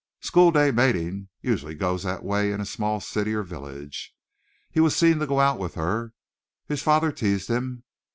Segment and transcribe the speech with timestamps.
[0.21, 4.15] School day mating usually goes that way in a small city or village.
[4.71, 6.15] He was seen to go out with her.
[6.65, 7.83] His father teased him.